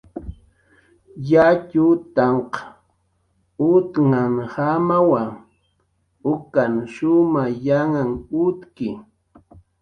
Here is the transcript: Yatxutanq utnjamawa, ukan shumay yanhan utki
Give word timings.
Yatxutanq 1.31 2.51
utnjamawa, 3.71 5.23
ukan 6.31 6.73
shumay 6.93 7.53
yanhan 7.65 8.11
utki 8.43 8.87